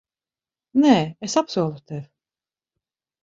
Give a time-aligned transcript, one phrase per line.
[0.85, 0.93] Nē,
[1.27, 2.01] es apsolu tev.